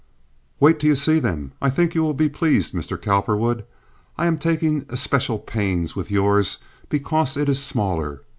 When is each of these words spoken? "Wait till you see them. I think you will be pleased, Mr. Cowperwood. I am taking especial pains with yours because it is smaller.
"Wait 0.59 0.79
till 0.79 0.87
you 0.89 0.95
see 0.95 1.19
them. 1.19 1.51
I 1.61 1.69
think 1.69 1.93
you 1.93 2.01
will 2.01 2.15
be 2.15 2.27
pleased, 2.27 2.73
Mr. 2.73 2.99
Cowperwood. 2.99 3.65
I 4.17 4.25
am 4.25 4.39
taking 4.39 4.83
especial 4.89 5.37
pains 5.37 5.95
with 5.95 6.09
yours 6.09 6.57
because 6.89 7.37
it 7.37 7.47
is 7.47 7.61
smaller. 7.63 8.21